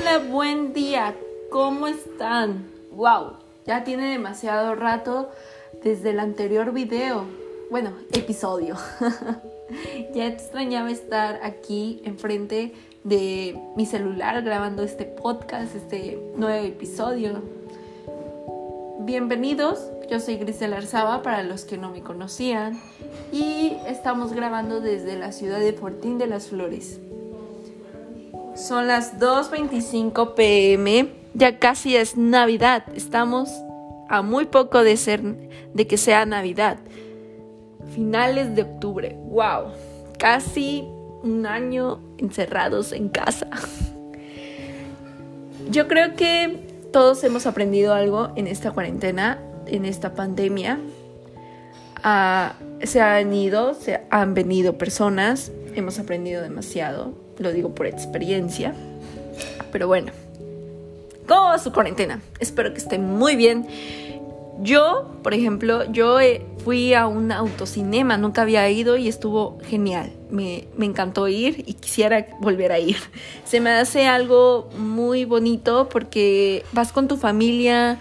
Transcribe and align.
Hola, 0.00 0.18
buen 0.18 0.72
día. 0.72 1.14
¿Cómo 1.50 1.86
están? 1.86 2.70
Wow, 2.90 3.34
ya 3.66 3.84
tiene 3.84 4.10
demasiado 4.10 4.74
rato 4.74 5.28
desde 5.84 6.10
el 6.10 6.20
anterior 6.20 6.72
video. 6.72 7.26
Bueno, 7.70 7.92
episodio. 8.10 8.76
ya 10.14 10.26
extrañaba 10.26 10.90
estar 10.90 11.40
aquí 11.42 12.00
enfrente 12.04 12.72
de 13.04 13.60
mi 13.76 13.84
celular 13.84 14.42
grabando 14.42 14.82
este 14.84 15.04
podcast, 15.04 15.76
este 15.76 16.18
nuevo 16.34 16.64
episodio. 16.64 17.42
Bienvenidos, 19.00 19.90
yo 20.10 20.18
soy 20.18 20.36
Grisel 20.36 20.72
Arzaba 20.72 21.22
para 21.22 21.42
los 21.42 21.66
que 21.66 21.76
no 21.76 21.90
me 21.90 22.00
conocían 22.00 22.80
y 23.32 23.76
estamos 23.86 24.32
grabando 24.32 24.80
desde 24.80 25.18
la 25.18 25.32
ciudad 25.32 25.60
de 25.60 25.74
Fortín 25.74 26.16
de 26.16 26.26
las 26.26 26.46
Flores. 26.46 27.00
Son 28.70 28.86
las 28.86 29.18
2.25 29.18 30.34
pm, 30.34 31.08
ya 31.34 31.58
casi 31.58 31.96
es 31.96 32.16
Navidad, 32.16 32.84
estamos 32.94 33.50
a 34.08 34.22
muy 34.22 34.44
poco 34.44 34.84
de 34.84 34.96
ser 34.96 35.22
de 35.74 35.88
que 35.88 35.96
sea 35.96 36.24
Navidad. 36.24 36.78
Finales 37.96 38.54
de 38.54 38.62
octubre, 38.62 39.16
wow, 39.24 39.72
casi 40.20 40.84
un 41.24 41.46
año 41.46 41.98
encerrados 42.18 42.92
en 42.92 43.08
casa. 43.08 43.48
Yo 45.68 45.88
creo 45.88 46.14
que 46.14 46.86
todos 46.92 47.24
hemos 47.24 47.46
aprendido 47.46 47.92
algo 47.92 48.30
en 48.36 48.46
esta 48.46 48.70
cuarentena, 48.70 49.40
en 49.66 49.84
esta 49.84 50.14
pandemia. 50.14 50.78
Se 52.02 53.00
han 53.00 53.32
ido, 53.34 53.74
se 53.74 54.00
han 54.10 54.34
venido 54.34 54.78
personas, 54.78 55.52
hemos 55.74 55.98
aprendido 55.98 56.42
demasiado, 56.42 57.12
lo 57.38 57.52
digo 57.52 57.74
por 57.74 57.86
experiencia. 57.86 58.74
Pero 59.72 59.86
bueno, 59.86 60.12
¿cómo 61.26 61.42
va 61.42 61.58
su 61.58 61.72
cuarentena? 61.72 62.20
Espero 62.38 62.72
que 62.72 62.78
esté 62.78 62.98
muy 62.98 63.36
bien. 63.36 63.66
Yo, 64.62 65.10
por 65.22 65.32
ejemplo, 65.32 65.90
yo 65.90 66.20
eh, 66.20 66.44
fui 66.64 66.92
a 66.92 67.06
un 67.06 67.32
autocinema, 67.32 68.18
nunca 68.18 68.42
había 68.42 68.68
ido 68.68 68.98
y 68.98 69.08
estuvo 69.08 69.58
genial. 69.64 70.12
Me, 70.28 70.68
me, 70.76 70.84
encantó 70.84 71.28
ir 71.28 71.64
y 71.66 71.74
quisiera 71.74 72.26
volver 72.40 72.70
a 72.72 72.78
ir. 72.78 72.98
Se 73.44 73.60
me 73.60 73.70
hace 73.70 74.06
algo 74.06 74.68
muy 74.76 75.24
bonito 75.24 75.88
porque 75.88 76.62
vas 76.72 76.92
con 76.92 77.08
tu 77.08 77.16
familia 77.16 77.98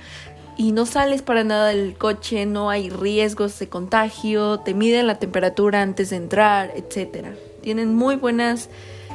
y 0.60 0.74
no 0.74 0.86
sales 0.86 1.22
para 1.22 1.46
nada 1.46 1.70
del 1.70 1.98
coche, 1.98 2.46
no 2.46 2.70
hay 2.70 2.90
riesgos 2.90 3.58
de 3.60 3.70
contagio, 3.70 4.60
te 4.60 4.74
miden 4.74 5.08
la 5.08 5.18
temperatura 5.18 5.82
antes 5.82 6.10
de 6.10 6.18
entrar, 6.18 6.74
etc. 6.76 7.28
Tienen 7.62 7.96
muy 7.96 8.18
buenas 8.18 8.70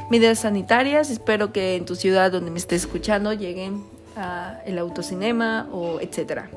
medidas 0.09 0.39
sanitarias. 0.39 1.11
Espero 1.11 1.53
que 1.53 1.75
en 1.75 1.85
tu 1.85 1.93
ciudad 1.93 2.31
donde 2.31 2.49
me 2.49 2.57
estés 2.57 2.81
escuchando 2.81 3.31
lleguen 3.31 3.83
a 4.17 4.59
el 4.65 4.79
autocinema 4.79 5.69
o 5.71 5.99
etcétera. 5.99 6.49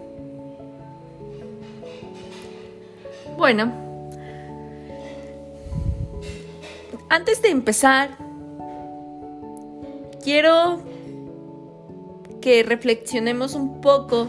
Bueno, 3.37 3.71
antes 7.11 7.43
de 7.43 7.51
empezar, 7.51 8.17
quiero 10.25 10.81
que 12.41 12.63
reflexionemos 12.63 13.53
un 13.53 13.83
poco 13.83 14.29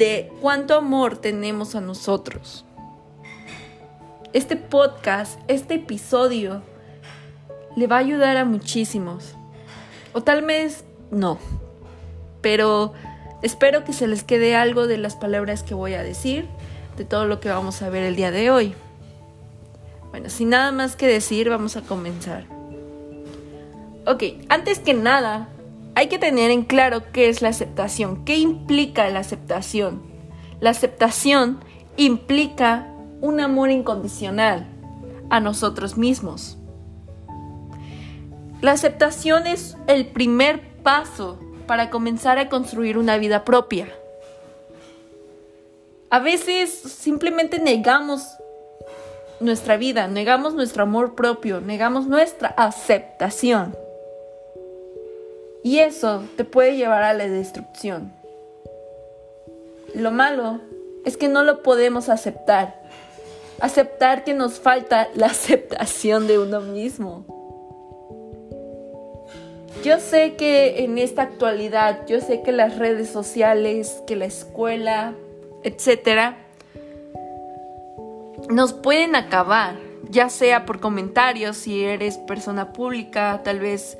de 0.00 0.32
cuánto 0.40 0.76
amor 0.76 1.18
tenemos 1.18 1.74
a 1.74 1.82
nosotros. 1.82 2.64
Este 4.32 4.56
podcast, 4.56 5.38
este 5.46 5.74
episodio, 5.74 6.62
le 7.76 7.86
va 7.86 7.96
a 7.96 7.98
ayudar 7.98 8.38
a 8.38 8.46
muchísimos. 8.46 9.34
O 10.14 10.22
tal 10.22 10.40
vez 10.40 10.86
no. 11.10 11.38
Pero 12.40 12.94
espero 13.42 13.84
que 13.84 13.92
se 13.92 14.06
les 14.06 14.24
quede 14.24 14.56
algo 14.56 14.86
de 14.86 14.96
las 14.96 15.16
palabras 15.16 15.62
que 15.62 15.74
voy 15.74 15.92
a 15.92 16.02
decir 16.02 16.48
de 16.96 17.04
todo 17.04 17.26
lo 17.26 17.40
que 17.40 17.50
vamos 17.50 17.82
a 17.82 17.90
ver 17.90 18.04
el 18.04 18.16
día 18.16 18.30
de 18.30 18.50
hoy. 18.50 18.74
Bueno, 20.12 20.30
sin 20.30 20.48
nada 20.48 20.72
más 20.72 20.96
que 20.96 21.08
decir, 21.08 21.50
vamos 21.50 21.76
a 21.76 21.82
comenzar. 21.82 22.46
Ok, 24.06 24.22
antes 24.48 24.78
que 24.78 24.94
nada, 24.94 25.50
hay 26.00 26.08
que 26.08 26.18
tener 26.18 26.50
en 26.50 26.62
claro 26.62 27.02
qué 27.12 27.28
es 27.28 27.42
la 27.42 27.50
aceptación, 27.50 28.24
qué 28.24 28.38
implica 28.38 29.06
la 29.10 29.18
aceptación. 29.18 30.00
La 30.58 30.70
aceptación 30.70 31.60
implica 31.98 32.86
un 33.20 33.38
amor 33.38 33.70
incondicional 33.70 34.66
a 35.28 35.40
nosotros 35.40 35.98
mismos. 35.98 36.56
La 38.62 38.72
aceptación 38.72 39.46
es 39.46 39.76
el 39.88 40.06
primer 40.06 40.72
paso 40.82 41.38
para 41.66 41.90
comenzar 41.90 42.38
a 42.38 42.48
construir 42.48 42.96
una 42.96 43.18
vida 43.18 43.44
propia. 43.44 43.86
A 46.08 46.18
veces 46.18 46.70
simplemente 46.70 47.58
negamos 47.58 48.26
nuestra 49.38 49.76
vida, 49.76 50.08
negamos 50.08 50.54
nuestro 50.54 50.82
amor 50.82 51.14
propio, 51.14 51.60
negamos 51.60 52.06
nuestra 52.06 52.48
aceptación. 52.48 53.76
Y 55.62 55.78
eso 55.78 56.24
te 56.36 56.44
puede 56.44 56.76
llevar 56.76 57.02
a 57.02 57.14
la 57.14 57.28
destrucción. 57.28 58.12
Lo 59.94 60.10
malo 60.10 60.60
es 61.04 61.16
que 61.16 61.28
no 61.28 61.42
lo 61.42 61.62
podemos 61.62 62.08
aceptar. 62.08 62.80
Aceptar 63.60 64.24
que 64.24 64.34
nos 64.34 64.60
falta 64.60 65.08
la 65.14 65.26
aceptación 65.28 66.26
de 66.26 66.38
uno 66.38 66.60
mismo. 66.60 67.24
Yo 69.84 69.98
sé 69.98 70.34
que 70.34 70.84
en 70.84 70.98
esta 70.98 71.22
actualidad, 71.22 72.06
yo 72.06 72.20
sé 72.20 72.42
que 72.42 72.52
las 72.52 72.76
redes 72.76 73.08
sociales, 73.08 74.02
que 74.06 74.14
la 74.14 74.26
escuela, 74.26 75.14
etcétera, 75.62 76.36
nos 78.50 78.74
pueden 78.74 79.16
acabar, 79.16 79.76
ya 80.10 80.28
sea 80.28 80.66
por 80.66 80.80
comentarios, 80.80 81.56
si 81.56 81.84
eres 81.84 82.18
persona 82.18 82.72
pública, 82.72 83.40
tal 83.42 83.60
vez 83.60 83.96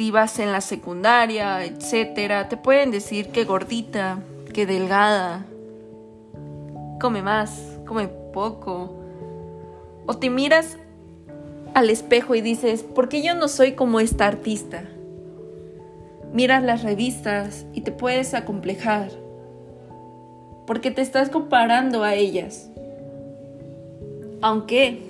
en 0.00 0.50
la 0.50 0.62
secundaria, 0.62 1.62
etcétera, 1.62 2.48
te 2.48 2.56
pueden 2.56 2.90
decir 2.90 3.28
que 3.28 3.44
gordita, 3.44 4.20
que 4.54 4.64
delgada, 4.64 5.44
come 6.98 7.20
más, 7.20 7.78
come 7.86 8.08
poco. 8.08 8.94
O 10.06 10.16
te 10.16 10.30
miras 10.30 10.78
al 11.74 11.90
espejo 11.90 12.34
y 12.34 12.40
dices, 12.40 12.82
¿por 12.82 13.10
qué 13.10 13.22
yo 13.22 13.34
no 13.34 13.46
soy 13.46 13.72
como 13.72 14.00
esta 14.00 14.26
artista? 14.26 14.84
Miras 16.32 16.62
las 16.62 16.82
revistas 16.82 17.66
y 17.74 17.82
te 17.82 17.92
puedes 17.92 18.32
acomplejar 18.32 19.10
porque 20.66 20.90
te 20.90 21.02
estás 21.02 21.28
comparando 21.28 22.04
a 22.04 22.14
ellas. 22.14 22.70
Aunque 24.40 25.02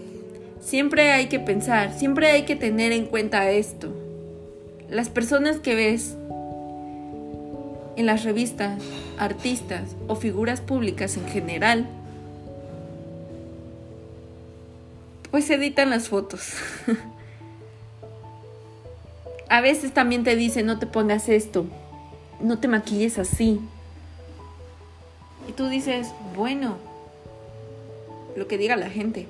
siempre 0.58 1.12
hay 1.12 1.26
que 1.26 1.38
pensar, 1.38 1.92
siempre 1.92 2.28
hay 2.32 2.42
que 2.42 2.56
tener 2.56 2.90
en 2.90 3.06
cuenta 3.06 3.48
esto. 3.50 3.99
Las 4.90 5.08
personas 5.08 5.58
que 5.58 5.74
ves 5.74 6.16
en 7.96 8.06
las 8.06 8.24
revistas, 8.24 8.82
artistas 9.18 9.96
o 10.08 10.16
figuras 10.16 10.60
públicas 10.60 11.16
en 11.16 11.26
general, 11.28 11.86
pues 15.30 15.48
editan 15.50 15.90
las 15.90 16.08
fotos. 16.08 16.54
A 19.48 19.60
veces 19.60 19.92
también 19.92 20.24
te 20.24 20.36
dicen, 20.36 20.66
no 20.66 20.78
te 20.78 20.86
pongas 20.86 21.28
esto, 21.28 21.66
no 22.40 22.58
te 22.58 22.68
maquilles 22.68 23.18
así, 23.18 23.60
y 25.50 25.52
tú 25.52 25.68
dices, 25.68 26.12
bueno, 26.36 26.76
lo 28.36 28.46
que 28.46 28.56
diga 28.56 28.76
la 28.76 28.88
gente. 28.88 29.26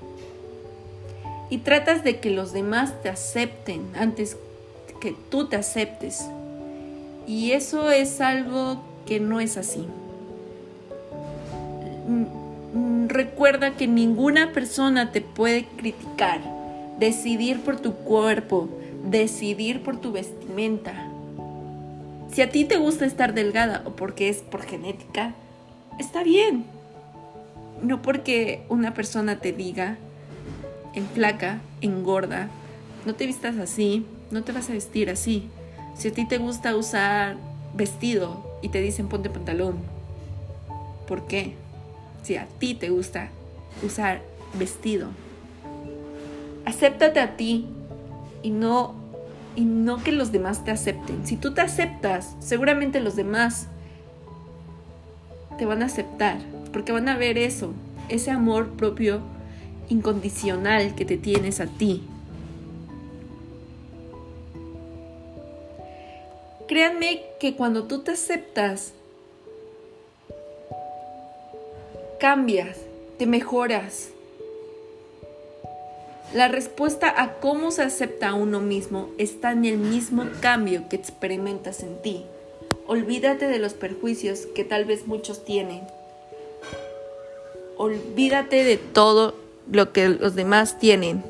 Y 1.48 1.58
tratas 1.58 2.04
de 2.04 2.20
que 2.20 2.28
los 2.28 2.52
demás 2.52 2.92
te 3.02 3.08
acepten 3.08 3.90
antes 3.96 4.36
que 5.00 5.14
tú 5.30 5.46
te 5.46 5.56
aceptes. 5.56 6.24
Y 7.26 7.52
eso 7.52 7.90
es 7.90 8.20
algo 8.20 8.82
que 9.06 9.20
no 9.20 9.40
es 9.40 9.56
así. 9.56 9.86
Mm, 12.08 13.08
recuerda 13.08 13.76
que 13.76 13.86
ninguna 13.86 14.52
persona 14.52 15.12
te 15.12 15.20
puede 15.20 15.64
criticar, 15.76 16.40
decidir 16.98 17.60
por 17.60 17.80
tu 17.80 17.94
cuerpo, 17.94 18.68
decidir 19.04 19.82
por 19.82 20.00
tu 20.00 20.12
vestimenta. 20.12 21.06
Si 22.32 22.42
a 22.42 22.50
ti 22.50 22.64
te 22.64 22.76
gusta 22.76 23.06
estar 23.06 23.34
delgada 23.34 23.82
o 23.84 23.90
porque 23.90 24.28
es 24.28 24.38
por 24.38 24.62
genética, 24.62 25.34
está 25.98 26.22
bien. 26.22 26.64
No 27.82 28.02
porque 28.02 28.62
una 28.68 28.94
persona 28.94 29.40
te 29.40 29.52
diga 29.52 29.96
en 30.94 31.06
flaca, 31.06 31.60
engorda, 31.80 32.48
no 33.06 33.14
te 33.14 33.26
vistas 33.26 33.56
así, 33.58 34.04
no 34.30 34.42
te 34.42 34.52
vas 34.52 34.70
a 34.70 34.72
vestir 34.72 35.10
así. 35.10 35.48
Si 35.96 36.08
a 36.08 36.12
ti 36.12 36.26
te 36.26 36.38
gusta 36.38 36.76
usar 36.76 37.36
vestido 37.74 38.58
y 38.62 38.68
te 38.68 38.80
dicen 38.80 39.08
ponte 39.08 39.30
pantalón, 39.30 39.76
¿por 41.06 41.26
qué? 41.26 41.54
Si 42.22 42.36
a 42.36 42.46
ti 42.58 42.74
te 42.74 42.90
gusta 42.90 43.30
usar 43.82 44.22
vestido, 44.58 45.08
acéptate 46.64 47.20
a 47.20 47.36
ti 47.36 47.66
y 48.42 48.50
no 48.50 48.94
y 49.56 49.64
no 49.64 50.02
que 50.02 50.12
los 50.12 50.32
demás 50.32 50.64
te 50.64 50.70
acepten. 50.70 51.26
Si 51.26 51.36
tú 51.36 51.52
te 51.52 51.60
aceptas, 51.60 52.36
seguramente 52.38 53.00
los 53.00 53.16
demás 53.16 53.66
te 55.58 55.66
van 55.66 55.82
a 55.82 55.86
aceptar, 55.86 56.38
porque 56.72 56.92
van 56.92 57.08
a 57.08 57.16
ver 57.16 57.36
eso, 57.36 57.72
ese 58.08 58.30
amor 58.30 58.70
propio 58.70 59.20
incondicional 59.88 60.94
que 60.94 61.04
te 61.04 61.18
tienes 61.18 61.60
a 61.60 61.66
ti. 61.66 62.04
Créanme 66.70 67.24
que 67.40 67.56
cuando 67.56 67.88
tú 67.88 68.02
te 68.02 68.12
aceptas, 68.12 68.92
cambias, 72.20 72.78
te 73.18 73.26
mejoras. 73.26 74.10
La 76.32 76.46
respuesta 76.46 77.12
a 77.20 77.40
cómo 77.40 77.72
se 77.72 77.82
acepta 77.82 78.28
a 78.28 78.34
uno 78.34 78.60
mismo 78.60 79.08
está 79.18 79.50
en 79.50 79.64
el 79.64 79.78
mismo 79.78 80.26
cambio 80.38 80.88
que 80.88 80.94
experimentas 80.94 81.82
en 81.82 82.00
ti. 82.02 82.24
Olvídate 82.86 83.48
de 83.48 83.58
los 83.58 83.74
perjuicios 83.74 84.46
que 84.54 84.62
tal 84.62 84.84
vez 84.84 85.08
muchos 85.08 85.44
tienen. 85.44 85.80
Olvídate 87.78 88.62
de 88.62 88.76
todo 88.76 89.34
lo 89.68 89.92
que 89.92 90.08
los 90.08 90.36
demás 90.36 90.78
tienen. 90.78 91.24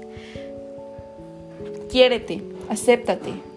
Quiérete, 1.90 2.42
acéptate. 2.68 3.49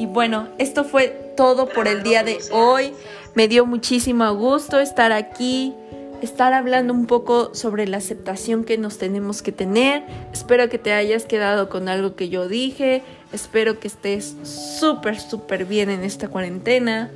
Y 0.00 0.06
bueno, 0.06 0.48
esto 0.56 0.84
fue 0.84 1.08
todo 1.36 1.68
por 1.68 1.86
el 1.86 2.02
día 2.02 2.24
de 2.24 2.38
hoy. 2.52 2.94
Me 3.34 3.48
dio 3.48 3.66
muchísimo 3.66 4.34
gusto 4.34 4.80
estar 4.80 5.12
aquí 5.12 5.74
estar 6.22 6.54
hablando 6.54 6.94
un 6.94 7.04
poco 7.06 7.54
sobre 7.54 7.86
la 7.86 7.98
aceptación 7.98 8.64
que 8.64 8.78
nos 8.78 8.96
tenemos 8.96 9.42
que 9.42 9.52
tener. 9.52 10.02
Espero 10.32 10.70
que 10.70 10.78
te 10.78 10.94
hayas 10.94 11.26
quedado 11.26 11.68
con 11.68 11.90
algo 11.90 12.16
que 12.16 12.30
yo 12.30 12.48
dije. 12.48 13.02
Espero 13.30 13.78
que 13.78 13.88
estés 13.88 14.36
súper, 14.42 15.20
súper 15.20 15.66
bien 15.66 15.90
en 15.90 16.02
esta 16.02 16.28
cuarentena. 16.28 17.10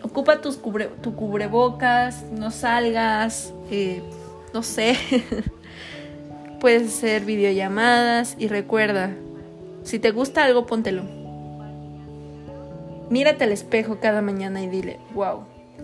Ocupa 0.00 0.40
tus 0.40 0.60
tu 1.02 1.16
cubrebocas, 1.16 2.22
no 2.30 2.52
salgas, 2.52 3.52
eh, 3.68 4.00
no 4.54 4.62
sé. 4.62 4.96
Puedes 6.60 6.86
hacer 6.86 7.24
videollamadas 7.24 8.36
y 8.38 8.46
recuerda, 8.46 9.10
si 9.82 9.98
te 9.98 10.12
gusta 10.12 10.44
algo, 10.44 10.66
póntelo. 10.66 11.19
Mírate 13.10 13.44
al 13.44 13.52
espejo 13.52 13.98
cada 14.00 14.22
mañana 14.22 14.62
y 14.62 14.68
dile, 14.68 14.98
wow, 15.14 15.40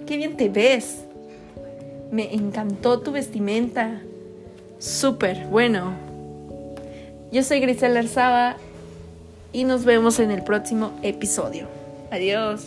qué 0.07 0.17
bien 0.17 0.37
te 0.37 0.49
ves 0.49 1.07
me 2.11 2.35
encantó 2.35 3.01
tu 3.01 3.13
vestimenta. 3.13 4.01
Súper, 4.79 5.47
bueno. 5.47 5.95
Yo 7.33 7.43
soy 7.43 7.61
Grisel 7.61 7.97
Arzaba 7.97 8.57
y 9.53 9.65
nos 9.65 9.85
vemos 9.85 10.19
en 10.21 10.31
el 10.31 10.43
próximo 10.43 10.93
episodio. 11.03 11.67
Adiós. 12.11 12.67